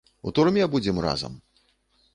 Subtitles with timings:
[0.29, 1.39] У турме будзем разам.